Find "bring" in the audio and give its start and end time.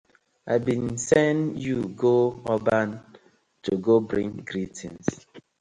4.09-4.31